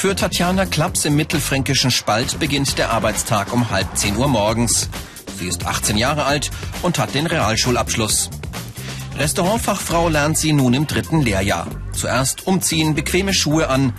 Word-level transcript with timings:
Für 0.00 0.16
Tatjana 0.16 0.64
Klaps 0.64 1.04
im 1.04 1.14
mittelfränkischen 1.14 1.90
Spalt 1.90 2.38
beginnt 2.38 2.78
der 2.78 2.90
Arbeitstag 2.90 3.52
um 3.52 3.68
halb 3.68 3.98
zehn 3.98 4.16
Uhr 4.16 4.28
morgens. 4.28 4.88
Sie 5.38 5.46
ist 5.46 5.66
18 5.66 5.98
Jahre 5.98 6.24
alt 6.24 6.50
und 6.80 6.98
hat 6.98 7.12
den 7.12 7.26
Realschulabschluss. 7.26 8.30
Restaurantfachfrau 9.18 10.08
lernt 10.08 10.38
sie 10.38 10.54
nun 10.54 10.72
im 10.72 10.86
dritten 10.86 11.20
Lehrjahr. 11.20 11.66
Zuerst 11.92 12.46
umziehen, 12.46 12.94
bequeme 12.94 13.34
Schuhe 13.34 13.68
an. 13.68 13.92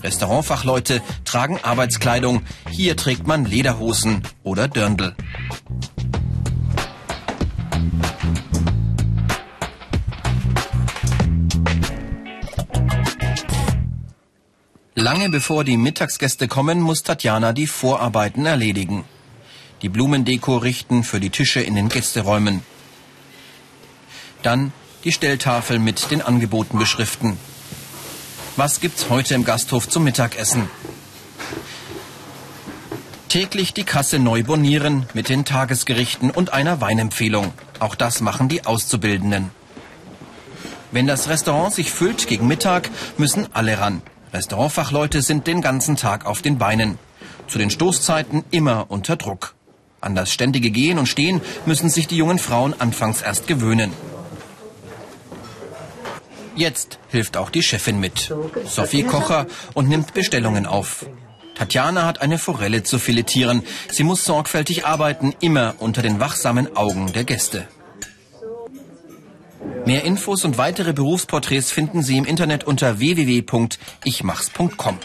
Restaurantfachleute 0.00 1.02
tragen 1.24 1.58
Arbeitskleidung. 1.60 2.42
Hier 2.70 2.96
trägt 2.96 3.26
man 3.26 3.44
Lederhosen 3.44 4.22
oder 4.44 4.68
Dirndl. 4.68 5.16
Lange 15.10 15.30
bevor 15.30 15.64
die 15.64 15.78
Mittagsgäste 15.78 16.48
kommen, 16.48 16.82
muss 16.82 17.02
Tatjana 17.02 17.54
die 17.54 17.66
Vorarbeiten 17.66 18.44
erledigen. 18.44 19.06
Die 19.80 19.88
Blumendeko 19.88 20.58
richten 20.58 21.02
für 21.02 21.18
die 21.18 21.30
Tische 21.30 21.62
in 21.62 21.74
den 21.74 21.88
Gästeräumen. 21.88 22.60
Dann 24.42 24.70
die 25.04 25.12
Stelltafel 25.12 25.78
mit 25.78 26.10
den 26.10 26.20
Angeboten 26.20 26.78
beschriften. 26.78 27.38
Was 28.56 28.80
gibt's 28.80 29.08
heute 29.08 29.32
im 29.34 29.44
Gasthof 29.44 29.88
zum 29.88 30.04
Mittagessen? 30.04 30.68
Täglich 33.30 33.72
die 33.72 33.84
Kasse 33.84 34.18
neu 34.18 34.42
bonieren 34.42 35.06
mit 35.14 35.30
den 35.30 35.46
Tagesgerichten 35.46 36.30
und 36.30 36.52
einer 36.52 36.82
Weinempfehlung. 36.82 37.54
Auch 37.78 37.94
das 37.94 38.20
machen 38.20 38.50
die 38.50 38.66
Auszubildenden. 38.66 39.52
Wenn 40.92 41.06
das 41.06 41.30
Restaurant 41.30 41.72
sich 41.72 41.92
füllt 41.92 42.26
gegen 42.26 42.46
Mittag, 42.46 42.90
müssen 43.16 43.48
alle 43.54 43.80
ran. 43.80 44.02
Restaurantfachleute 44.32 45.22
sind 45.22 45.46
den 45.46 45.62
ganzen 45.62 45.96
Tag 45.96 46.26
auf 46.26 46.42
den 46.42 46.58
Beinen. 46.58 46.98
Zu 47.46 47.58
den 47.58 47.70
Stoßzeiten 47.70 48.44
immer 48.50 48.86
unter 48.88 49.16
Druck. 49.16 49.54
An 50.00 50.14
das 50.14 50.30
ständige 50.30 50.70
Gehen 50.70 50.98
und 50.98 51.06
Stehen 51.06 51.40
müssen 51.66 51.88
sich 51.88 52.06
die 52.06 52.16
jungen 52.16 52.38
Frauen 52.38 52.74
anfangs 52.78 53.22
erst 53.22 53.46
gewöhnen. 53.46 53.92
Jetzt 56.54 56.98
hilft 57.08 57.36
auch 57.36 57.50
die 57.50 57.62
Chefin 57.62 58.00
mit. 58.00 58.34
Sophie 58.66 59.04
Kocher 59.04 59.46
und 59.74 59.88
nimmt 59.88 60.14
Bestellungen 60.14 60.66
auf. 60.66 61.06
Tatjana 61.54 62.04
hat 62.04 62.20
eine 62.20 62.38
Forelle 62.38 62.82
zu 62.84 62.98
filetieren. 62.98 63.62
Sie 63.90 64.04
muss 64.04 64.24
sorgfältig 64.24 64.84
arbeiten, 64.84 65.34
immer 65.40 65.74
unter 65.78 66.02
den 66.02 66.20
wachsamen 66.20 66.76
Augen 66.76 67.12
der 67.12 67.24
Gäste. 67.24 67.66
Mehr 69.88 70.04
Infos 70.04 70.44
und 70.44 70.58
weitere 70.58 70.92
Berufsporträts 70.92 71.72
finden 71.72 72.02
Sie 72.02 72.18
im 72.18 72.26
Internet 72.26 72.64
unter 72.64 72.98
www.ichmachs.com. 72.98 74.98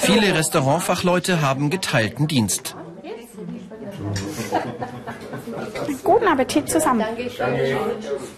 Viele 0.00 0.34
Restaurantfachleute 0.34 1.42
haben 1.42 1.68
geteilten 1.68 2.26
Dienst. 2.26 2.74
Guten 6.02 6.26
Appetit 6.26 6.70
zusammen. 6.70 7.04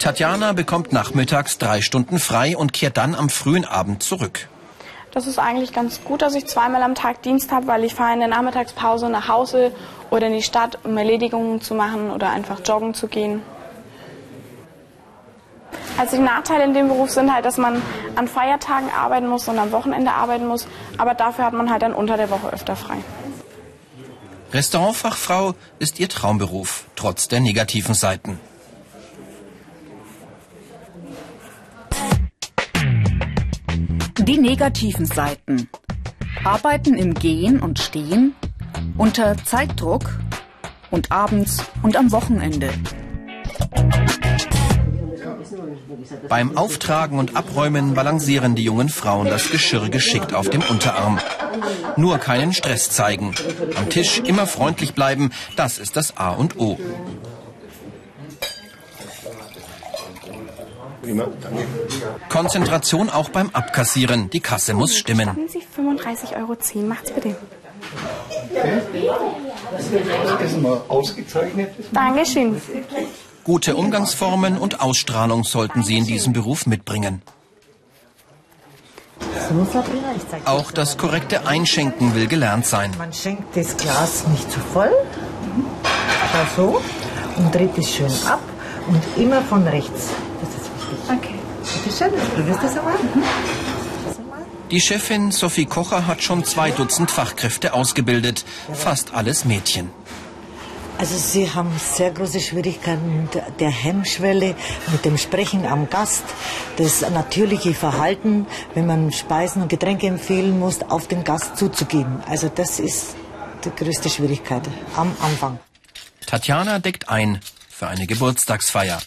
Tatjana 0.01 0.55
bekommt 0.55 0.93
nachmittags 0.93 1.59
drei 1.59 1.83
Stunden 1.83 2.19
frei 2.19 2.57
und 2.57 2.73
kehrt 2.73 2.97
dann 2.97 3.15
am 3.15 3.29
frühen 3.29 3.65
Abend 3.65 4.03
zurück. 4.03 4.49
Das 5.13 5.27
ist 5.27 5.39
eigentlich 5.39 5.73
ganz 5.73 6.05
gut, 6.05 6.23
dass 6.23 6.35
ich 6.35 6.47
zweimal 6.47 6.83
am 6.83 6.95
Tag 6.95 7.23
Dienst 7.23 7.51
habe, 7.51 7.67
weil 7.67 7.85
ich 7.85 7.95
fahre 7.95 8.13
in 8.13 8.21
der 8.21 8.29
Nachmittagspause 8.29 9.09
nach 9.09 9.29
Hause 9.29 9.73
oder 10.11 10.27
in 10.27 10.35
die 10.35 10.43
Stadt, 10.43 10.79
um 10.85 10.97
Erledigungen 10.97 11.61
zu 11.61 11.75
machen 11.75 12.11
oder 12.11 12.31
einfach 12.31 12.61
joggen 12.65 12.95
zu 12.95 13.09
gehen. 13.09 13.43
Also 15.97 16.17
die 16.17 16.23
Nachteile 16.23 16.65
in 16.65 16.75
dem 16.75 16.89
Beruf 16.89 17.11
sind 17.11 17.33
halt, 17.35 17.45
dass 17.45 17.57
man 17.57 17.83
an 18.15 18.29
Feiertagen 18.29 18.89
arbeiten 18.91 19.27
muss 19.27 19.49
und 19.49 19.59
am 19.59 19.73
Wochenende 19.73 20.13
arbeiten 20.13 20.47
muss, 20.47 20.69
aber 20.97 21.15
dafür 21.15 21.45
hat 21.45 21.55
man 21.55 21.71
halt 21.71 21.83
dann 21.83 21.93
unter 21.93 22.17
der 22.17 22.31
Woche 22.31 22.53
öfter 22.53 22.77
frei. 22.77 22.99
Restaurantfachfrau 24.53 25.55
ist 25.79 25.99
ihr 25.99 26.09
Traumberuf, 26.09 26.85
trotz 26.95 27.29
der 27.29 27.41
negativen 27.41 27.95
Seiten. 27.95 28.39
Die 34.29 34.37
negativen 34.37 35.07
Seiten. 35.07 35.71
Arbeiten 36.45 36.99
im 36.99 37.15
Gehen 37.15 37.61
und 37.61 37.79
Stehen, 37.79 38.35
unter 38.99 39.43
Zeitdruck 39.43 40.19
und 40.91 41.11
abends 41.11 41.65
und 41.83 41.97
am 41.97 42.13
Wochenende. 42.13 42.69
Beim 46.29 46.59
Auftragen 46.59 47.19
und 47.19 47.37
Abräumen 47.37 47.95
balancieren 47.95 48.55
die 48.55 48.65
jungen 48.65 48.91
Frauen 48.91 49.29
das 49.29 49.51
Geschirr 49.51 49.89
geschickt 49.89 50.35
auf 50.35 50.51
dem 50.51 50.61
Unterarm. 50.61 51.19
Nur 51.97 52.19
keinen 52.19 52.53
Stress 52.53 52.91
zeigen. 52.91 53.35
Am 53.77 53.89
Tisch 53.89 54.19
immer 54.19 54.47
freundlich 54.47 54.93
bleiben, 54.93 55.31
das 55.57 55.79
ist 55.79 55.97
das 55.97 56.19
A 56.19 56.33
und 56.33 56.59
O. 56.59 56.79
Konzentration 62.29 63.11
auch 63.11 63.29
beim 63.31 63.51
Abkassieren. 63.51 64.31
Die 64.31 64.41
Kasse 64.41 64.75
muss 64.75 64.97
stimmen. 64.97 65.29
Haben 65.29 65.49
Sie 65.49 65.61
35,10 65.61 66.37
Euro, 66.37 66.87
macht's 66.87 67.11
bitte. 67.13 67.37
Das 69.71 70.51
ist 70.53 70.63
mal 70.63 70.81
ausgezeichnet. 70.89 71.71
Dankeschön. 71.93 72.61
Gute 73.45 73.77
Umgangsformen 73.77 74.59
und 74.59 74.81
Ausstrahlung 74.81 75.45
sollten 75.45 75.83
Sie 75.83 75.97
in 75.97 76.05
diesem 76.05 76.33
Beruf 76.33 76.67
mitbringen. 76.67 77.23
Auch 80.45 80.71
das 80.71 80.99
korrekte 80.99 81.47
Einschenken 81.47 82.15
will 82.15 82.27
gelernt 82.27 82.67
sein. 82.67 82.91
Man 82.99 83.13
schenkt 83.13 83.57
das 83.57 83.77
Glas 83.77 84.27
nicht 84.29 84.51
zu 84.51 84.61
voll, 84.61 84.91
da 86.33 86.47
so, 86.57 86.83
und 87.37 87.55
dreht 87.55 87.77
es 87.79 87.95
schön 87.95 88.13
ab 88.27 88.41
und 88.89 89.03
immer 89.23 89.41
von 89.43 89.67
rechts. 89.67 90.11
Okay. 91.09 91.35
Bitte 91.85 91.97
schön, 91.97 92.11
probierst 92.35 92.63
du 92.63 92.67
das 92.67 92.79
einmal? 92.79 92.95
Die 94.71 94.81
Chefin 94.81 95.31
Sophie 95.31 95.65
Kocher 95.65 96.07
hat 96.07 96.23
schon 96.23 96.45
zwei 96.45 96.71
Dutzend 96.71 97.11
Fachkräfte 97.11 97.73
ausgebildet, 97.73 98.45
fast 98.75 99.15
alles 99.15 99.45
Mädchen. 99.45 99.91
Also 100.99 101.17
Sie 101.17 101.49
haben 101.49 101.71
sehr 101.79 102.11
große 102.11 102.41
Schwierigkeiten 102.41 103.23
mit 103.23 103.61
der 103.61 103.71
Hemmschwelle, 103.71 104.57
mit 104.91 105.05
dem 105.05 105.17
Sprechen 105.17 105.65
am 105.65 105.89
Gast, 105.89 106.25
das 106.77 107.09
natürliche 107.09 107.73
Verhalten, 107.73 108.47
wenn 108.75 108.87
man 108.87 109.13
Speisen 109.13 109.63
und 109.63 109.69
Getränke 109.69 110.09
empfehlen 110.09 110.59
muss, 110.59 110.83
auf 110.83 111.07
den 111.07 111.23
Gast 111.23 111.57
zuzugeben. 111.57 112.21
Also 112.29 112.51
das 112.53 112.81
ist 112.81 113.15
die 113.65 113.71
größte 113.71 114.11
Schwierigkeit 114.11 114.63
am 114.97 115.17
Anfang. 115.21 115.61
Tatjana 116.27 116.81
deckt 116.81 117.09
ein 117.09 117.41
für 117.71 117.87
eine 117.87 118.07
Geburtstagsfeier. 118.07 118.99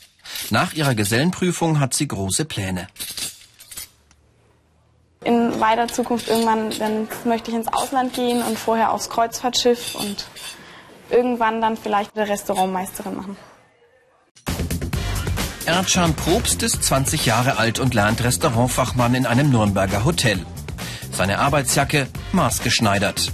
Nach 0.51 0.73
ihrer 0.73 0.95
Gesellenprüfung 0.95 1.79
hat 1.79 1.93
sie 1.93 2.07
große 2.07 2.43
Pläne. 2.43 2.87
In 5.23 5.59
weiter 5.61 5.87
Zukunft 5.87 6.27
irgendwann, 6.27 6.71
dann 6.77 7.07
möchte 7.23 7.51
ich 7.51 7.57
ins 7.57 7.67
Ausland 7.67 8.13
gehen 8.13 8.41
und 8.43 8.59
vorher 8.59 8.91
aufs 8.91 9.09
Kreuzfahrtschiff 9.09 9.95
und 9.95 10.25
irgendwann 11.09 11.61
dann 11.61 11.77
vielleicht 11.77 12.17
eine 12.17 12.27
Restaurantmeisterin 12.27 13.15
machen. 13.15 13.37
Erdschan 15.65 16.15
Probst 16.15 16.63
ist 16.63 16.83
20 16.83 17.25
Jahre 17.25 17.57
alt 17.57 17.79
und 17.79 17.93
lernt 17.93 18.21
Restaurantfachmann 18.21 19.15
in 19.15 19.25
einem 19.25 19.51
Nürnberger 19.51 20.03
Hotel. 20.03 20.45
Seine 21.11 21.39
Arbeitsjacke 21.39 22.07
maßgeschneidert. 22.33 23.31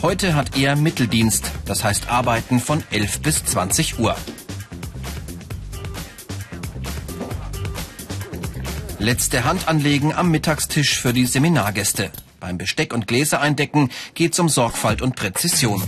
Heute 0.00 0.34
hat 0.34 0.56
er 0.56 0.76
Mitteldienst, 0.76 1.50
das 1.66 1.84
heißt 1.84 2.10
Arbeiten 2.10 2.60
von 2.60 2.82
11 2.90 3.20
bis 3.20 3.44
20 3.44 3.98
Uhr. 3.98 4.16
Letzte 9.04 9.44
Hand 9.44 9.68
anlegen 9.68 10.14
am 10.14 10.30
Mittagstisch 10.30 10.98
für 10.98 11.12
die 11.12 11.26
Seminargäste. 11.26 12.10
Beim 12.40 12.56
Besteck 12.56 12.94
und 12.94 13.06
Gläser 13.06 13.38
eindecken 13.38 13.90
geht's 14.14 14.38
um 14.38 14.48
Sorgfalt 14.48 15.02
und 15.02 15.14
Präzision. 15.14 15.82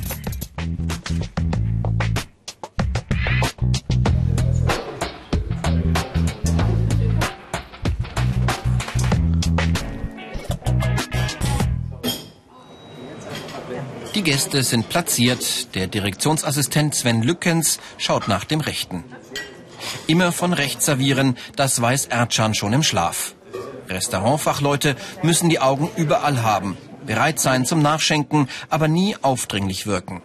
Die 14.15 14.23
Gäste 14.23 14.63
sind 14.63 14.91
platziert. 14.91 15.75
Der 15.75 15.87
Direktionsassistent 15.87 16.95
Sven 16.95 17.23
Lückens 17.23 17.81
schaut 17.97 18.29
nach 18.29 18.45
dem 18.45 18.61
Rechten. 18.61 19.05
Immer 20.07 20.33
von 20.33 20.53
rechts 20.53 20.87
servieren, 20.87 21.37
das 21.57 21.81
weiß 21.81 22.07
Erdschan 22.07 22.55
schon 22.55 22.73
im 22.73 22.83
Schlaf. 22.83 23.35
Restaurantfachleute 23.89 24.97
müssen 25.23 25.49
die 25.49 25.61
Augen 25.61 25.91
überall 25.97 26.43
haben, 26.43 26.77
bereit 27.07 27.39
sein 27.39 27.65
zum 27.65 27.83
Nachschenken, 27.83 28.49
aber 28.69 28.89
nie 28.89 29.17
aufdringlich 29.23 29.87
wirken. 29.87 30.23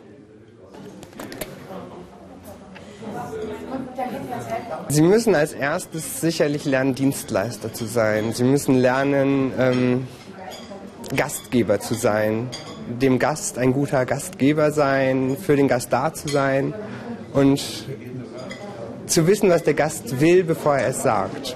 Sie 4.89 5.01
müssen 5.01 5.35
als 5.35 5.53
erstes 5.53 6.19
sicherlich 6.19 6.65
lernen, 6.65 6.95
Dienstleister 6.95 7.73
zu 7.73 7.85
sein. 7.85 8.33
Sie 8.33 8.43
müssen 8.43 8.75
lernen, 8.75 9.53
ähm, 9.57 10.07
Gastgeber 11.15 11.79
zu 11.79 11.93
sein, 11.93 12.49
dem 12.89 13.19
Gast 13.19 13.57
ein 13.57 13.73
guter 13.73 14.05
Gastgeber 14.05 14.71
sein, 14.71 15.37
für 15.37 15.55
den 15.55 15.67
Gast 15.67 15.91
da 15.93 16.13
zu 16.13 16.27
sein 16.27 16.73
und 17.33 17.85
zu 19.07 19.27
wissen, 19.27 19.49
was 19.49 19.63
der 19.63 19.73
Gast 19.73 20.19
will, 20.19 20.43
bevor 20.43 20.77
er 20.77 20.89
es 20.89 21.03
sagt. 21.03 21.55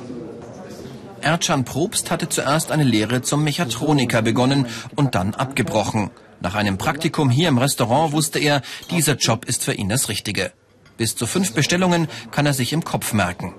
Ercan 1.22 1.66
Probst 1.66 2.12
hatte 2.12 2.30
zuerst 2.30 2.72
eine 2.72 2.84
Lehre 2.84 3.24
zum 3.24 3.44
Mechatroniker 3.44 4.22
begonnen 4.22 4.68
und 4.96 5.16
dann 5.16 5.34
abgebrochen. 5.34 6.12
Nach 6.40 6.54
einem 6.54 6.78
Praktikum 6.78 7.32
hier 7.32 7.50
im 7.50 7.58
Restaurant 7.58 8.12
wusste 8.12 8.38
er, 8.38 8.62
dieser 8.92 9.16
Job 9.16 9.46
ist 9.46 9.64
für 9.64 9.74
ihn 9.74 9.90
das 9.90 10.10
Richtige. 10.10 10.52
Bis 10.98 11.16
zu 11.16 11.26
fünf 11.26 11.54
Bestellungen 11.54 12.08
kann 12.32 12.46
er 12.46 12.54
sich 12.54 12.72
im 12.74 12.84
Kopf 12.84 13.14
merken. 13.14 13.56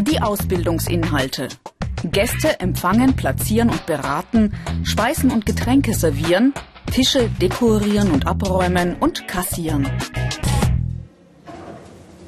Die 0.00 0.20
Ausbildungsinhalte. 0.20 1.48
Gäste 2.04 2.60
empfangen, 2.60 3.16
platzieren 3.16 3.70
und 3.70 3.86
beraten, 3.86 4.54
Speisen 4.82 5.30
und 5.30 5.46
Getränke 5.46 5.94
servieren, 5.94 6.52
Tische 6.94 7.28
dekorieren 7.28 8.12
und 8.12 8.28
abräumen 8.28 8.94
und 8.94 9.26
kassieren. 9.26 9.90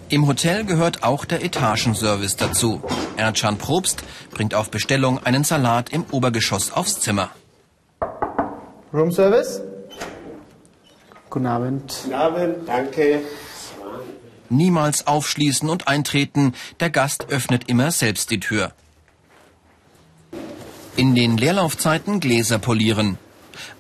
Im 0.09 0.27
Hotel 0.27 0.65
gehört 0.65 1.05
auch 1.05 1.25
der 1.25 1.45
Etagenservice 1.45 2.35
dazu. 2.35 2.83
Erdschan 3.17 3.59
Probst 3.59 4.03
bringt 4.33 4.55
auf 4.55 4.73
Bestellung 4.73 5.25
einen 5.25 5.45
Salat 5.45 5.91
im 5.91 6.05
Obergeschoss 6.11 6.73
aufs 6.73 6.99
Zimmer. 6.99 7.31
Room 8.93 9.13
Service? 9.13 9.61
Guten 11.31 11.47
Abend. 11.47 11.95
Guten 12.03 12.15
Abend, 12.15 12.69
danke. 12.69 13.21
Niemals 14.49 15.07
aufschließen 15.07 15.69
und 15.69 15.87
eintreten, 15.87 16.55
der 16.81 16.91
Gast 16.91 17.29
öffnet 17.29 17.69
immer 17.69 17.93
selbst 17.93 18.33
die 18.33 18.41
Tür. 18.41 18.73
In 20.97 21.15
den 21.15 21.37
Leerlaufzeiten 21.37 22.19
Gläser 22.19 22.59
polieren. 22.59 23.19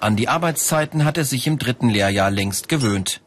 An 0.01 0.17
die 0.17 0.29
Arbeitszeiten 0.29 1.05
hat 1.05 1.19
er 1.19 1.25
sich 1.25 1.47
im 1.47 1.59
dritten 1.59 1.89
Lehrjahr 1.89 2.31
längst 2.31 2.69
gewöhnt. 2.69 3.21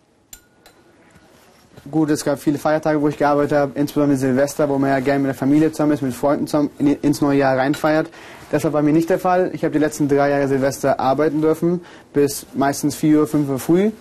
Gut, 1.89 2.09
es 2.09 2.23
gab 2.23 2.39
viele 2.39 2.57
Feiertage, 2.57 3.01
wo 3.01 3.07
ich 3.07 3.17
gearbeitet 3.17 3.57
habe, 3.57 3.71
insbesondere 3.79 4.17
Silvester, 4.17 4.69
wo 4.69 4.77
man 4.77 4.89
ja 4.89 4.99
gerne 4.99 5.19
mit 5.19 5.27
der 5.29 5.35
Familie 5.35 5.71
zusammen 5.71 5.93
ist, 5.93 6.01
mit 6.01 6.13
Freunden 6.13 6.45
zusammen 6.45 6.69
ins 6.77 7.21
neue 7.21 7.39
Jahr 7.39 7.57
reinfeiert. 7.57 8.09
Das 8.51 8.63
war 8.63 8.71
bei 8.71 8.81
mir 8.81 8.93
nicht 8.93 9.09
der 9.09 9.19
Fall. 9.19 9.51
Ich 9.53 9.63
habe 9.63 9.71
die 9.71 9.79
letzten 9.79 10.07
drei 10.07 10.29
Jahre 10.29 10.47
Silvester 10.47 10.99
arbeiten 10.99 11.41
dürfen, 11.41 11.81
bis 12.13 12.45
meistens 12.53 12.95
4 12.95 13.21
Uhr, 13.21 13.27
5 13.27 13.49
Uhr 13.49 13.59
früh, 13.59 13.91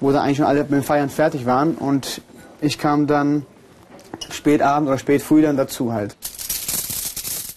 wo 0.00 0.10
dann 0.10 0.22
eigentlich 0.22 0.38
schon 0.38 0.46
alle 0.46 0.60
mit 0.62 0.72
dem 0.72 0.82
Feiern 0.82 1.08
fertig 1.08 1.46
waren. 1.46 1.74
Und 1.74 2.20
ich 2.60 2.78
kam 2.78 3.06
dann 3.06 3.46
spät 4.30 4.60
Abend 4.60 4.88
oder 4.88 4.98
spät 4.98 5.22
früh 5.22 5.40
dann 5.42 5.56
dazu 5.56 5.92
halt. 5.92 6.16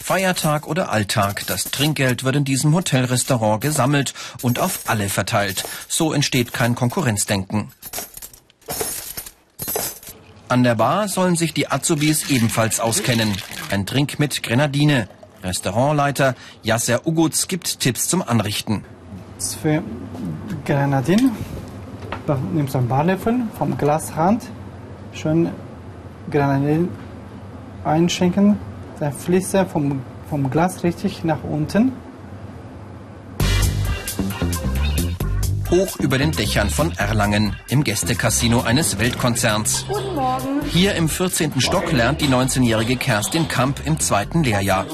Feiertag 0.04 0.68
oder 0.68 0.92
Alltag, 0.92 1.48
das 1.48 1.72
Trinkgeld 1.72 2.26
wird 2.26 2.36
in 2.36 2.44
diesem 2.44 2.76
Hotelrestaurant 2.76 3.62
gesammelt 3.62 4.14
und 4.42 4.60
auf 4.60 4.82
alle 4.88 5.08
verteilt. 5.08 5.64
So 5.88 6.12
entsteht 6.12 6.52
kein 6.52 6.76
Konkurrenzdenken. 6.76 7.72
An 10.50 10.64
der 10.64 10.76
Bar 10.76 11.08
sollen 11.08 11.38
sich 11.38 11.54
die 11.54 11.72
Azubis 11.72 12.30
ebenfalls 12.30 12.82
auskennen. 12.82 13.32
Ein 13.72 13.86
Trink 13.86 14.20
mit 14.20 14.44
Grenadine. 14.44 15.08
Restaurantleiter 15.42 16.36
Yasser 16.64 17.08
Ugutz 17.08 17.48
gibt 17.48 17.80
Tipps 17.80 18.10
zum 18.10 18.22
Anrichten. 18.22 18.84
Für 19.62 19.82
Grenadine 20.66 21.32
nimmst 22.54 22.74
du 22.74 22.80
einen 22.80 22.90
Barlöffel 22.90 23.36
vom 23.58 23.78
Glasrand, 23.78 24.44
schön 25.14 25.50
Grenadine 26.30 26.90
einschenken, 27.86 28.58
dann 29.04 29.14
fließt 29.14 29.54
er 29.56 29.66
vom, 29.66 30.02
vom 30.30 30.50
Glas 30.50 30.84
richtig 30.84 31.26
nach 31.26 31.44
unten. 31.44 31.92
Hoch 35.70 36.00
über 36.00 36.18
den 36.18 36.32
Dächern 36.32 36.70
von 36.70 36.92
Erlangen, 36.98 37.56
im 37.68 37.84
Gästecasino 37.84 38.62
eines 38.62 39.00
Weltkonzerns. 39.00 39.86
Guten 39.88 40.16
Morgen. 40.16 40.62
Hier 40.70 40.96
im 40.96 41.10
14. 41.10 41.60
Stock 41.60 41.92
lernt 41.92 42.22
die 42.22 42.28
19-jährige 42.28 42.96
Kerstin 42.96 43.48
Kamp 43.48 43.82
im 43.86 44.00
zweiten 44.00 44.44
Lehrjahr. 44.44 44.86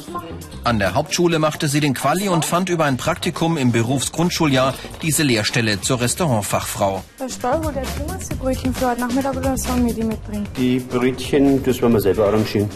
An 0.63 0.79
der 0.79 0.95
Hauptschule 0.95 1.38
machte 1.38 1.67
sie 1.67 1.79
den 1.79 1.94
Quali 1.94 2.29
und 2.29 2.45
fand 2.45 2.69
über 2.69 2.85
ein 2.85 2.97
Praktikum 2.97 3.57
im 3.57 3.71
Berufsgrundschuljahr 3.71 4.73
diese 5.01 5.23
Lehrstelle 5.23 5.81
zur 5.81 6.01
Restaurantfachfrau. 6.01 7.03
Herr 7.17 7.29
Stoll, 7.29 7.59
wo 7.61 7.71
der 7.71 7.83
Thomas 7.83 8.27
die 8.27 8.35
Brötchen 8.35 8.73
für 8.73 8.89
heute 8.89 9.01
Nachmittag 9.01 9.35
oder 9.35 9.57
sollen 9.57 9.85
wir 9.85 9.94
die 9.94 10.03
mitbringen? 10.03 10.47
Die 10.57 10.79
Brötchen, 10.79 11.61
das 11.63 11.81
werden 11.81 11.94
wir 11.94 12.01
selber 12.01 12.27
arrangieren. 12.27 12.69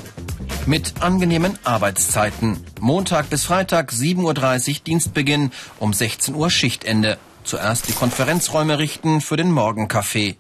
Mit 0.66 1.02
angenehmen 1.02 1.60
Arbeitszeiten. 1.66 2.64
Montag 2.80 3.30
bis 3.30 3.44
Freitag 3.44 3.92
7.30 3.92 4.70
Uhr 4.70 4.76
Dienstbeginn, 4.88 5.52
um 5.78 5.92
16 5.92 6.36
Uhr 6.36 6.50
Schichtende. 6.50 7.18
Zuerst 7.44 7.90
die 7.90 7.94
Konferenzräume 7.94 8.80
richten 8.80 9.20
für 9.20 9.36
den 9.36 9.52
Morgenkaffee. 9.52 10.38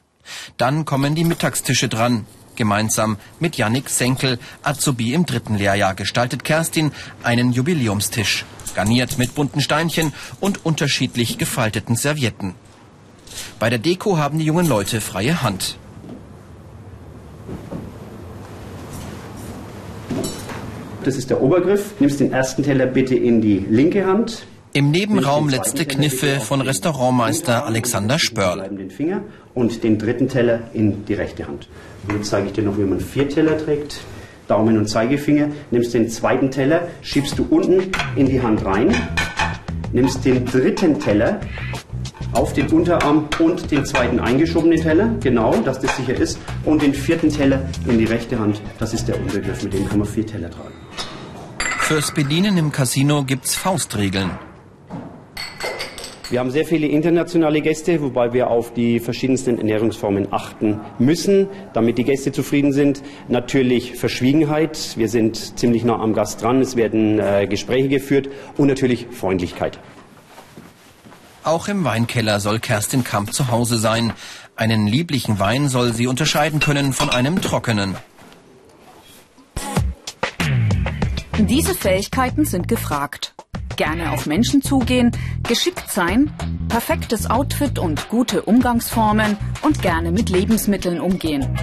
Dann 0.55 0.85
kommen 0.85 1.13
die 1.13 1.25
Mittagstische 1.25 1.89
dran. 1.89 2.25
Gemeinsam 2.55 3.17
mit 3.41 3.57
Yannick 3.57 3.89
Senkel, 3.89 4.39
Azubi 4.61 5.13
im 5.13 5.25
dritten 5.25 5.55
Lehrjahr, 5.57 5.93
gestaltet 5.93 6.45
Kerstin 6.45 6.93
einen 7.23 7.51
Jubiläumstisch, 7.51 8.45
garniert 8.75 9.17
mit 9.17 9.35
bunten 9.35 9.59
Steinchen 9.59 10.13
und 10.39 10.65
unterschiedlich 10.65 11.37
gefalteten 11.37 11.97
Servietten. 11.97 12.55
Bei 13.59 13.69
der 13.69 13.79
Deko 13.79 14.17
haben 14.17 14.39
die 14.39 14.45
jungen 14.45 14.67
Leute 14.67 15.01
freie 15.01 15.41
Hand. 15.41 15.77
Das 21.03 21.17
ist 21.17 21.29
der 21.29 21.41
Obergriff. 21.41 21.93
Nimmst 21.99 22.19
den 22.21 22.31
ersten 22.31 22.63
Teller 22.63 22.85
bitte 22.85 23.15
in 23.15 23.41
die 23.41 23.65
linke 23.69 24.05
Hand. 24.05 24.45
Im 24.71 24.89
Nebenraum 24.89 25.49
letzte 25.49 25.85
Kniffe 25.85 26.39
von 26.39 26.61
Restaurantmeister 26.61 27.65
Alexander 27.65 28.17
Spörl. 28.17 28.67
Den 28.69 28.89
Finger 28.89 29.21
und 29.53 29.83
den 29.83 29.99
dritten 29.99 30.29
Teller 30.29 30.61
in 30.73 31.05
die 31.05 31.13
rechte 31.13 31.45
Hand. 31.45 31.67
Und 32.07 32.15
jetzt 32.15 32.29
zeige 32.29 32.47
ich 32.47 32.53
dir 32.53 32.63
noch, 32.63 32.77
wie 32.77 32.83
man 32.83 32.99
vier 32.99 33.27
Teller 33.27 33.57
trägt. 33.57 33.99
Daumen 34.47 34.77
und 34.77 34.87
Zeigefinger. 34.87 35.49
Nimmst 35.71 35.93
den 35.93 36.09
zweiten 36.09 36.49
Teller, 36.49 36.87
schiebst 37.01 37.37
du 37.37 37.45
unten 37.49 37.91
in 38.15 38.27
die 38.27 38.41
Hand 38.41 38.65
rein. 38.65 38.95
Nimmst 39.91 40.23
den 40.25 40.45
dritten 40.45 40.99
Teller 40.99 41.39
auf 42.31 42.53
den 42.53 42.67
Unterarm 42.67 43.27
und 43.39 43.69
den 43.69 43.85
zweiten 43.85 44.19
eingeschobenen 44.19 44.81
Teller, 44.81 45.13
genau, 45.21 45.53
dass 45.57 45.79
das 45.79 45.95
sicher 45.97 46.15
ist, 46.15 46.39
und 46.65 46.81
den 46.81 46.93
vierten 46.93 47.29
Teller 47.29 47.61
in 47.87 47.99
die 47.99 48.05
rechte 48.05 48.39
Hand. 48.39 48.61
Das 48.79 48.93
ist 48.93 49.07
der 49.07 49.19
Untergriff, 49.19 49.61
mit 49.63 49.73
dem 49.73 49.87
kann 49.87 49.99
man 49.99 50.07
vier 50.07 50.25
Teller 50.25 50.49
tragen. 50.49 50.82
Fürs 51.93 52.11
Bedienen 52.11 52.57
im 52.57 52.71
Casino 52.71 53.23
gibt's 53.23 53.53
Faustregeln. 53.53 54.31
Wir 56.31 56.39
haben 56.39 56.49
sehr 56.49 56.65
viele 56.65 56.87
internationale 56.87 57.61
Gäste, 57.61 58.01
wobei 58.01 58.33
wir 58.33 58.47
auf 58.47 58.73
die 58.73 58.99
verschiedensten 58.99 59.59
Ernährungsformen 59.59 60.33
achten 60.33 60.81
müssen, 60.97 61.49
damit 61.73 61.99
die 61.99 62.03
Gäste 62.03 62.31
zufrieden 62.31 62.73
sind. 62.73 63.03
Natürlich 63.27 63.93
Verschwiegenheit, 63.93 64.97
wir 64.97 65.07
sind 65.07 65.59
ziemlich 65.59 65.83
nah 65.83 65.99
am 65.99 66.15
Gast 66.15 66.41
dran, 66.41 66.61
es 66.61 66.75
werden 66.75 67.19
äh, 67.19 67.45
Gespräche 67.45 67.89
geführt 67.89 68.27
und 68.57 68.69
natürlich 68.69 69.05
Freundlichkeit. 69.11 69.77
Auch 71.43 71.67
im 71.67 71.83
Weinkeller 71.83 72.39
soll 72.39 72.57
Kerstin 72.57 73.03
Kamp 73.03 73.33
zu 73.33 73.51
Hause 73.51 73.77
sein. 73.77 74.13
Einen 74.55 74.87
lieblichen 74.87 75.37
Wein 75.37 75.69
soll 75.69 75.93
sie 75.93 76.07
unterscheiden 76.07 76.59
können 76.59 76.91
von 76.91 77.11
einem 77.11 77.39
trockenen. 77.39 77.93
Diese 81.39 81.73
Fähigkeiten 81.73 82.45
sind 82.45 82.67
gefragt. 82.67 83.33
Gerne 83.75 84.11
auf 84.11 84.27
Menschen 84.27 84.61
zugehen, 84.61 85.11
geschickt 85.41 85.89
sein, 85.89 86.31
perfektes 86.69 87.29
Outfit 87.29 87.79
und 87.79 88.07
gute 88.09 88.43
Umgangsformen 88.43 89.37
und 89.63 89.81
gerne 89.81 90.11
mit 90.11 90.29
Lebensmitteln 90.29 91.01
umgehen. 91.01 91.57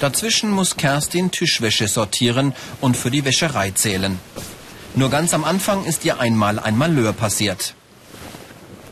Dazwischen 0.00 0.50
muss 0.50 0.76
Kerstin 0.76 1.30
Tischwäsche 1.30 1.88
sortieren 1.88 2.54
und 2.80 2.96
für 2.96 3.10
die 3.10 3.24
Wäscherei 3.24 3.70
zählen. 3.70 4.18
Nur 4.94 5.10
ganz 5.10 5.34
am 5.34 5.44
Anfang 5.44 5.84
ist 5.84 6.06
ihr 6.06 6.18
einmal 6.18 6.58
ein 6.58 6.76
Malheur 6.76 7.12
passiert. 7.12 7.74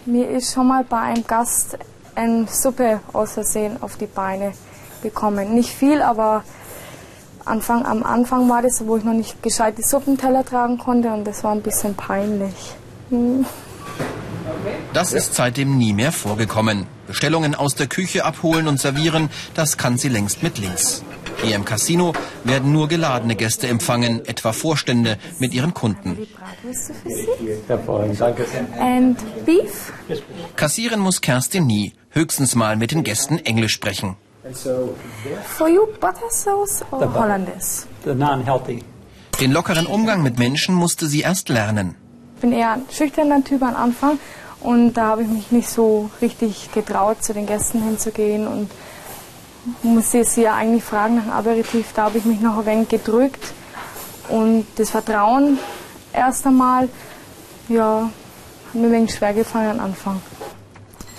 Mir 0.04 0.28
ist 0.28 0.52
schon 0.52 0.68
mal 0.68 0.84
bei 0.84 1.00
einem 1.00 1.26
Gast 1.26 1.78
eine 2.14 2.46
Suppe 2.46 3.00
aus 3.14 3.32
Versehen 3.32 3.82
auf 3.82 3.96
die 3.96 4.06
Beine 4.06 4.52
bekommen. 5.02 5.54
Nicht 5.54 5.70
viel, 5.70 6.02
aber 6.02 6.44
Anfang, 7.44 7.84
am 7.84 8.02
Anfang 8.02 8.48
war 8.48 8.62
das, 8.62 8.86
wo 8.86 8.96
ich 8.96 9.04
noch 9.04 9.12
nicht 9.12 9.42
gescheit 9.42 9.76
die 9.78 9.82
Suppenteller 9.82 10.44
tragen 10.44 10.78
konnte 10.78 11.12
und 11.12 11.24
das 11.24 11.44
war 11.44 11.52
ein 11.52 11.62
bisschen 11.62 11.94
peinlich. 11.94 12.74
Hm. 13.10 13.44
Das 14.92 15.12
ist 15.12 15.34
seitdem 15.34 15.76
nie 15.76 15.92
mehr 15.92 16.12
vorgekommen. 16.12 16.86
Bestellungen 17.06 17.54
aus 17.54 17.74
der 17.74 17.86
Küche 17.86 18.24
abholen 18.24 18.68
und 18.68 18.80
servieren, 18.80 19.28
das 19.54 19.76
kann 19.76 19.98
sie 19.98 20.08
längst 20.08 20.42
mit 20.42 20.58
links. 20.58 21.02
Hier 21.42 21.56
im 21.56 21.64
Casino 21.64 22.14
werden 22.44 22.72
nur 22.72 22.88
geladene 22.88 23.34
Gäste 23.34 23.66
empfangen, 23.66 24.24
etwa 24.24 24.52
Vorstände 24.52 25.18
mit 25.38 25.52
ihren 25.52 25.74
Kunden. 25.74 26.26
Kassieren 30.56 31.00
muss 31.00 31.20
Kerstin 31.20 31.66
nie, 31.66 31.92
höchstens 32.10 32.54
mal 32.54 32.76
mit 32.76 32.92
den 32.92 33.02
Gästen 33.02 33.38
Englisch 33.38 33.72
sprechen. 33.72 34.16
For 34.52 35.68
you, 35.68 35.86
butter 36.00 36.28
sauce 36.30 36.84
or 36.90 37.00
Hollandaise? 37.14 37.86
The 38.04 38.14
non-healthy. 38.14 38.84
Den 39.40 39.52
lockeren 39.52 39.86
Umgang 39.86 40.22
mit 40.22 40.38
Menschen 40.38 40.74
musste 40.74 41.06
sie 41.06 41.22
erst 41.22 41.48
lernen. 41.48 41.96
Ich 42.36 42.42
bin 42.42 42.52
eher 42.52 42.72
ein 42.72 42.82
schüchterner 42.90 43.42
Typ 43.42 43.62
am 43.62 43.74
Anfang 43.74 44.18
und 44.60 44.92
da 44.94 45.06
habe 45.06 45.22
ich 45.22 45.28
mich 45.28 45.50
nicht 45.50 45.70
so 45.70 46.10
richtig 46.20 46.70
getraut, 46.72 47.24
zu 47.24 47.32
den 47.32 47.46
Gästen 47.46 47.82
hinzugehen 47.82 48.46
und 48.46 48.70
musste 49.82 50.24
sie 50.24 50.42
ja 50.42 50.54
eigentlich 50.54 50.84
fragen 50.84 51.16
nach 51.16 51.24
dem 51.24 51.32
Aperitif. 51.32 51.92
Da 51.94 52.04
habe 52.04 52.18
ich 52.18 52.26
mich 52.26 52.40
noch 52.40 52.58
ein 52.58 52.66
wenig 52.66 52.88
gedrückt 52.90 53.42
und 54.28 54.66
das 54.76 54.90
Vertrauen 54.90 55.58
erst 56.12 56.46
einmal, 56.46 56.90
ja, 57.68 58.10
hat 58.66 58.74
mir 58.74 58.88
ein 58.88 58.92
wenig 58.92 59.14
schwer 59.14 59.32
gefallen 59.32 59.80
am 59.80 59.86
Anfang. 59.86 60.20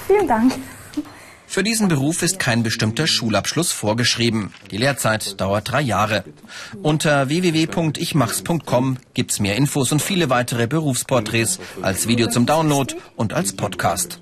Vielen 0.05 0.27
Dank. 0.27 0.53
Für 1.55 1.63
diesen 1.63 1.87
Beruf 1.87 2.21
ist 2.21 2.37
kein 2.37 2.63
bestimmter 2.63 3.07
Schulabschluss 3.07 3.71
vorgeschrieben. 3.71 4.53
Die 4.71 4.77
Lehrzeit 4.77 5.39
dauert 5.39 5.71
drei 5.71 5.79
Jahre. 5.79 6.25
Unter 6.83 7.29
www.ichmachs.com 7.29 8.97
gibt's 9.13 9.39
mehr 9.39 9.55
Infos 9.55 9.93
und 9.93 10.01
viele 10.01 10.29
weitere 10.29 10.67
Berufsporträts 10.67 11.61
als 11.81 12.09
Video 12.09 12.27
zum 12.27 12.45
Download 12.45 12.93
und 13.15 13.31
als 13.31 13.55
Podcast. 13.55 14.19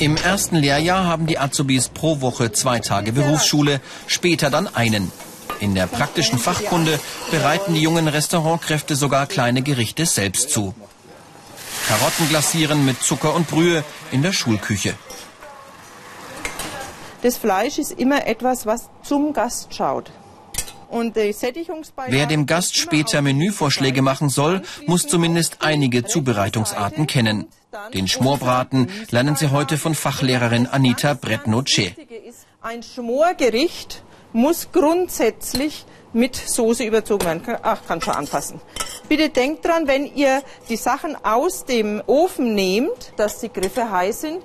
Im 0.00 0.16
ersten 0.16 0.56
Lehrjahr 0.56 1.04
haben 1.04 1.28
die 1.28 1.38
Azubis 1.38 1.88
pro 1.88 2.20
Woche 2.20 2.50
zwei 2.50 2.80
Tage 2.80 3.12
Berufsschule, 3.12 3.80
später 4.08 4.50
dann 4.50 4.66
einen. 4.66 5.12
In 5.60 5.76
der 5.76 5.86
praktischen 5.86 6.40
Fachkunde 6.40 6.98
bereiten 7.30 7.74
die 7.74 7.82
jungen 7.82 8.08
Restaurantkräfte 8.08 8.96
sogar 8.96 9.28
kleine 9.28 9.62
Gerichte 9.62 10.06
selbst 10.06 10.50
zu. 10.50 10.74
Karotten 11.88 12.28
glasieren 12.28 12.84
mit 12.84 13.00
Zucker 13.00 13.34
und 13.34 13.48
Brühe 13.48 13.84
in 14.10 14.22
der 14.22 14.32
Schulküche. 14.32 14.94
Das 17.22 17.36
Fleisch 17.36 17.78
ist 17.78 17.92
immer 17.92 18.26
etwas, 18.26 18.66
was 18.66 18.88
zum 19.02 19.32
Gast 19.32 19.74
schaut. 19.74 20.10
Wer 22.08 22.26
dem 22.26 22.46
Gast 22.46 22.76
später 22.76 23.22
Menüvorschläge 23.22 24.02
machen 24.02 24.28
soll, 24.28 24.62
muss 24.86 25.06
zumindest 25.06 25.58
einige 25.60 26.04
Zubereitungsarten 26.04 27.06
kennen. 27.06 27.46
Den 27.92 28.08
Schmorbraten 28.08 28.90
lernen 29.10 29.36
Sie 29.36 29.50
heute 29.50 29.78
von 29.78 29.94
Fachlehrerin 29.94 30.66
Anita 30.66 31.14
Bretnoce. 31.14 31.92
Ein 32.62 32.82
Schmorgericht 32.82 34.02
muss 34.32 34.68
grundsätzlich 34.72 35.84
mit 36.12 36.34
Soße 36.36 36.84
überzogen 36.84 37.26
werden. 37.26 37.42
Ach, 37.62 37.86
kann 37.86 38.00
schon 38.00 38.14
anfassen. 38.14 38.60
Bitte 39.08 39.28
denkt 39.28 39.64
dran, 39.64 39.86
wenn 39.86 40.04
ihr 40.14 40.42
die 40.68 40.76
Sachen 40.76 41.16
aus 41.22 41.64
dem 41.64 42.02
Ofen 42.06 42.54
nehmt, 42.54 43.12
dass 43.16 43.38
die 43.38 43.52
Griffe 43.52 43.90
heiß 43.90 44.22
sind. 44.22 44.42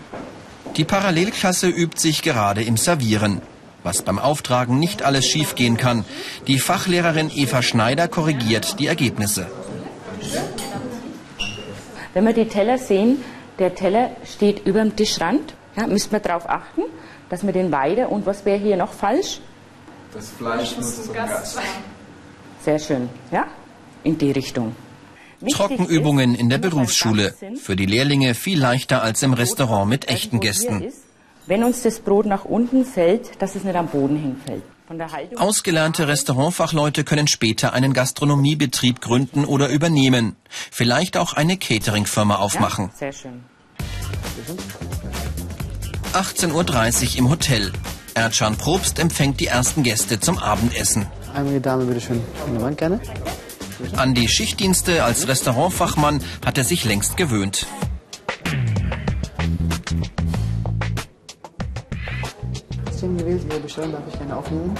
Die 0.77 0.85
Parallelklasse 0.85 1.67
übt 1.67 1.99
sich 1.99 2.21
gerade 2.21 2.63
im 2.63 2.77
Servieren. 2.77 3.41
Was 3.83 4.03
beim 4.03 4.19
Auftragen 4.19 4.77
nicht 4.77 5.01
alles 5.01 5.25
schiefgehen 5.25 5.77
kann. 5.77 6.05
Die 6.47 6.59
Fachlehrerin 6.59 7.31
Eva 7.33 7.63
Schneider 7.63 8.07
korrigiert 8.07 8.79
die 8.79 8.85
Ergebnisse. 8.85 9.47
Wenn 12.13 12.25
wir 12.25 12.33
die 12.33 12.47
Teller 12.47 12.77
sehen, 12.77 13.23
der 13.57 13.73
Teller 13.73 14.11
steht 14.23 14.65
über 14.67 14.81
dem 14.81 14.95
Tischrand. 14.95 15.55
Ja, 15.75 15.87
müssen 15.87 16.11
wir 16.11 16.19
darauf 16.19 16.47
achten, 16.47 16.83
dass 17.29 17.43
wir 17.43 17.53
den 17.53 17.71
weiter. 17.71 18.11
Und 18.11 18.25
was 18.25 18.45
wäre 18.45 18.59
hier 18.59 18.77
noch 18.77 18.93
falsch? 18.93 19.39
Das 20.13 20.29
Fleisch 20.29 20.75
muss 20.77 21.03
zum 21.03 21.13
Gast 21.13 21.53
sein. 21.55 21.63
Sehr 22.63 22.77
schön, 22.77 23.09
ja? 23.31 23.47
In 24.03 24.17
die 24.17 24.31
Richtung. 24.31 24.75
Trockenübungen 25.49 26.35
in 26.35 26.49
der 26.49 26.57
Berufsschule. 26.57 27.33
Für 27.61 27.75
die 27.75 27.85
Lehrlinge 27.85 28.35
viel 28.35 28.59
leichter 28.59 29.01
als 29.01 29.23
im 29.23 29.33
Restaurant 29.33 29.89
mit 29.89 30.07
echten 30.07 30.39
Gästen. 30.39 30.91
Wenn 31.47 31.63
uns 31.63 31.81
das 31.81 31.99
Brot 31.99 32.25
nach 32.27 32.45
unten 32.45 32.85
fällt, 32.85 33.41
dass 33.41 33.55
es 33.55 33.63
nicht 33.63 33.75
am 33.75 33.87
Boden 33.87 34.17
hinfällt. 34.17 34.63
Ausgelernte 35.37 36.07
Restaurantfachleute 36.07 37.03
können 37.03 37.27
später 37.27 37.73
einen 37.73 37.93
Gastronomiebetrieb 37.93 38.99
gründen 38.99 39.45
oder 39.45 39.69
übernehmen. 39.69 40.35
Vielleicht 40.49 41.17
auch 41.17 41.33
eine 41.33 41.57
Cateringfirma 41.57 42.35
aufmachen. 42.35 42.89
Ja, 42.93 42.97
sehr 42.97 43.13
schön. 43.13 43.43
18.30 46.13 47.13
Uhr 47.13 47.19
im 47.19 47.29
Hotel. 47.29 47.71
Erdschan 48.15 48.57
Probst 48.57 48.99
empfängt 48.99 49.39
die 49.39 49.47
ersten 49.47 49.83
Gäste 49.83 50.19
zum 50.19 50.37
Abendessen. 50.37 51.07
Einmal 51.33 51.53
die 51.53 51.61
Dame, 51.61 51.85
bitte 51.85 52.01
schön. 52.01 52.21
Jemand 52.51 52.77
gerne? 52.77 52.99
An 53.97 54.13
die 54.13 54.27
Schichtdienste 54.27 55.03
als 55.03 55.27
Restaurantfachmann 55.27 56.23
hat 56.45 56.57
er 56.57 56.63
sich 56.63 56.85
längst 56.85 57.17
gewöhnt. 57.17 57.67
gewählt, 63.21 63.41
Ihre 63.49 63.59
Bestellung 63.59 63.91
darf 63.91 64.03
ich 64.07 64.17
gerne 64.17 64.35
aufnehmen. 64.35 64.75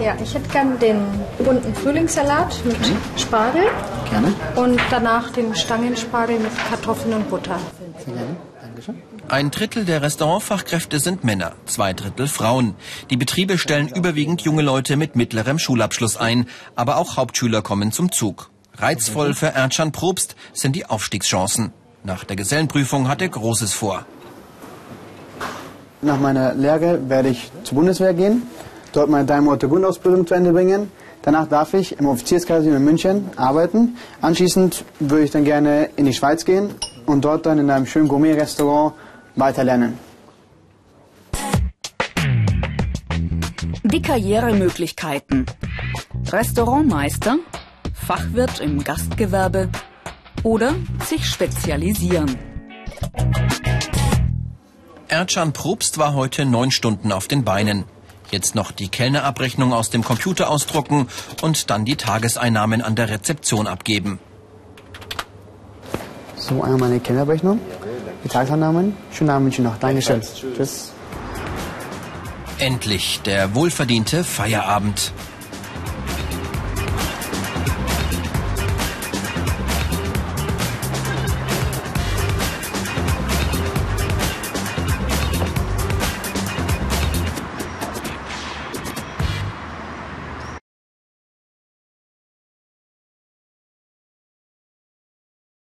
Ja, 0.00 0.14
ich 0.22 0.34
hätte 0.34 0.48
gerne 0.48 0.76
den 0.76 1.00
bunten 1.38 1.74
Frühlingssalat 1.74 2.64
mit 2.64 2.78
mhm. 2.80 2.96
Spargel. 3.16 3.62
Gerne. 4.10 4.32
Und 4.56 4.80
danach 4.90 5.30
den 5.30 5.54
Stangenspargel 5.54 6.38
mit 6.38 6.52
Kartoffeln 6.68 7.14
und 7.14 7.30
Butter. 7.30 7.58
Sehr 8.04 8.14
gerne. 8.14 8.36
Ein 9.28 9.50
Drittel 9.50 9.84
der 9.84 10.02
Restaurantfachkräfte 10.02 11.00
sind 11.00 11.24
Männer, 11.24 11.52
zwei 11.66 11.92
Drittel 11.92 12.28
Frauen. 12.28 12.74
Die 13.10 13.16
Betriebe 13.16 13.58
stellen 13.58 13.88
überwiegend 13.88 14.42
junge 14.42 14.62
Leute 14.62 14.96
mit 14.96 15.16
mittlerem 15.16 15.58
Schulabschluss 15.58 16.16
ein, 16.16 16.46
aber 16.76 16.96
auch 16.96 17.16
Hauptschüler 17.16 17.62
kommen 17.62 17.92
zum 17.92 18.12
Zug. 18.12 18.50
Reizvoll 18.76 19.34
für 19.34 19.48
Erdschan 19.54 19.92
Probst 19.92 20.36
sind 20.52 20.76
die 20.76 20.86
Aufstiegschancen. 20.86 21.72
Nach 22.04 22.24
der 22.24 22.36
Gesellenprüfung 22.36 23.08
hat 23.08 23.20
er 23.20 23.28
Großes 23.28 23.72
vor. 23.72 24.06
Nach 26.00 26.18
meiner 26.20 26.54
Lehre 26.54 27.08
werde 27.08 27.30
ich 27.30 27.50
zur 27.64 27.76
Bundeswehr 27.76 28.14
gehen, 28.14 28.42
dort 28.92 29.10
meine 29.10 29.26
drei 29.26 29.40
Monate 29.40 29.68
Grundausbildung 29.68 30.26
zu 30.26 30.34
Ende 30.34 30.52
bringen. 30.52 30.92
Danach 31.22 31.48
darf 31.48 31.74
ich 31.74 31.98
im 31.98 32.06
Offizierskasino 32.06 32.76
in 32.76 32.84
München 32.84 33.30
arbeiten. 33.36 33.96
Anschließend 34.20 34.84
würde 35.00 35.24
ich 35.24 35.32
dann 35.32 35.44
gerne 35.44 35.90
in 35.96 36.06
die 36.06 36.14
Schweiz 36.14 36.44
gehen 36.44 36.70
und 37.08 37.24
dort 37.24 37.46
dann 37.46 37.58
in 37.58 37.70
einem 37.70 37.86
schönen 37.86 38.08
Gourmet-Restaurant 38.08 38.94
weiter 39.36 39.64
lernen. 39.64 39.98
Die 43.84 44.02
Karrieremöglichkeiten. 44.02 45.46
Restaurantmeister, 46.30 47.38
Fachwirt 47.94 48.60
im 48.60 48.84
Gastgewerbe 48.84 49.70
oder 50.42 50.74
sich 51.04 51.26
spezialisieren. 51.26 52.36
Erdschan 55.08 55.54
Probst 55.54 55.96
war 55.96 56.14
heute 56.14 56.44
neun 56.44 56.70
Stunden 56.70 57.12
auf 57.12 57.28
den 57.28 57.44
Beinen. 57.44 57.84
Jetzt 58.30 58.54
noch 58.54 58.72
die 58.72 58.88
Kellnerabrechnung 58.88 59.72
aus 59.72 59.88
dem 59.88 60.04
Computer 60.04 60.50
ausdrucken 60.50 61.08
und 61.40 61.70
dann 61.70 61.86
die 61.86 61.96
Tageseinnahmen 61.96 62.82
an 62.82 62.94
der 62.94 63.08
Rezeption 63.08 63.66
abgeben. 63.66 64.18
So, 66.48 66.62
einmal 66.62 66.78
meine 66.78 67.00
Kellnerabrechnung, 67.00 67.60
die 68.24 68.28
Tageseinnahmen. 68.28 68.96
Schönen 69.12 69.30
Abend 69.30 69.46
wünsche 69.46 69.60
ich 69.60 69.68
noch. 69.68 69.76
Dankeschön. 69.78 70.22
Tschüss. 70.56 70.92
Endlich 72.58 73.20
der 73.24 73.54
wohlverdiente 73.54 74.24
Feierabend. 74.24 75.12